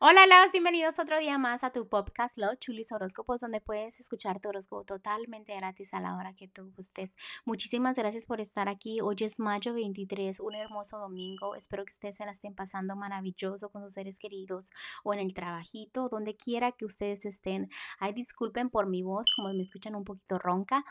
[0.00, 4.38] Hola, Laos, bienvenidos otro día más a tu podcast Love Chulis Horóscopos, donde puedes escuchar
[4.38, 7.16] tu horóscopo totalmente gratis a la hora que tú gustes.
[7.44, 9.00] Muchísimas gracias por estar aquí.
[9.00, 11.56] Hoy es mayo 23, un hermoso domingo.
[11.56, 14.70] Espero que ustedes se la estén pasando maravilloso con sus seres queridos
[15.02, 17.68] o en el trabajito, donde quiera que ustedes estén.
[17.98, 20.84] Ay, disculpen por mi voz, como me escuchan un poquito ronca.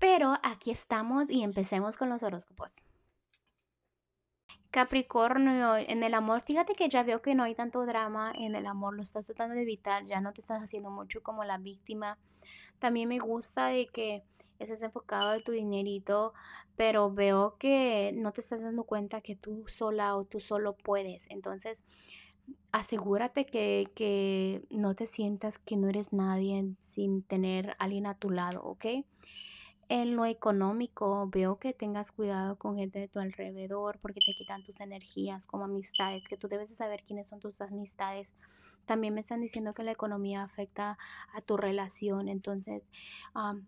[0.00, 2.82] Pero aquí estamos y empecemos con los horóscopos.
[4.70, 8.66] Capricornio, en el amor, fíjate que ya veo que no hay tanto drama en el
[8.66, 12.18] amor, lo estás tratando de evitar, ya no te estás haciendo mucho como la víctima.
[12.78, 14.22] También me gusta de que
[14.58, 16.32] estés enfocado en tu dinerito,
[16.76, 21.26] pero veo que no te estás dando cuenta que tú sola o tú solo puedes.
[21.30, 21.82] Entonces,
[22.72, 28.30] asegúrate que, que no te sientas que no eres nadie sin tener alguien a tu
[28.30, 28.86] lado, ¿ok?
[29.92, 34.62] En lo económico, veo que tengas cuidado con gente de tu alrededor porque te quitan
[34.62, 38.36] tus energías como amistades, que tú debes de saber quiénes son tus amistades.
[38.84, 40.96] También me están diciendo que la economía afecta
[41.34, 42.84] a tu relación, entonces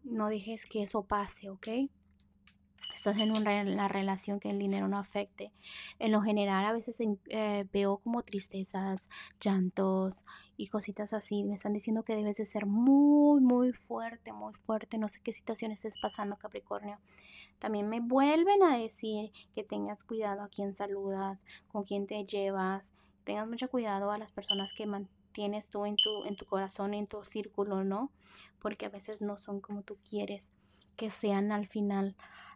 [0.04, 1.66] no dejes que eso pase, ¿ok?
[3.02, 5.52] Estás en una relación que el dinero no afecte.
[5.98, 9.08] En lo general a veces eh, veo como tristezas,
[9.40, 10.24] llantos
[10.56, 11.42] y cositas así.
[11.42, 14.98] Me están diciendo que debes de ser muy, muy fuerte, muy fuerte.
[14.98, 17.00] No sé qué situación estés pasando, Capricornio.
[17.58, 22.92] También me vuelven a decir que tengas cuidado a quién saludas, con quién te llevas.
[23.24, 27.08] Tengas mucho cuidado a las personas que mantienes tú en tu, en tu corazón, en
[27.08, 28.12] tu círculo, ¿no?
[28.60, 30.52] Porque a veces no son como tú quieres
[30.96, 32.14] que sean al final.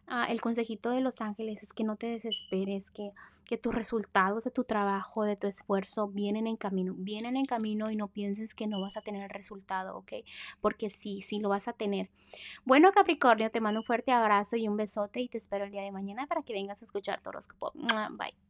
[0.09, 3.11] Ah, el consejito de los ángeles es que no te desesperes, que,
[3.43, 7.91] que tus resultados de tu trabajo, de tu esfuerzo vienen en camino, vienen en camino
[7.91, 10.13] y no pienses que no vas a tener el resultado, ¿ok?
[10.61, 12.09] Porque sí, sí lo vas a tener.
[12.63, 15.81] Bueno, Capricornio, te mando un fuerte abrazo y un besote y te espero el día
[15.81, 17.31] de mañana para que vengas a escuchar tu.
[18.17, 18.46] Bye.